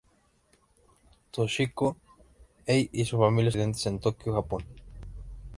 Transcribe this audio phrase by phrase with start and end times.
[1.29, 1.93] Toshiko
[2.65, 4.63] Ei y su familia, son residentes en Tokio, Japón.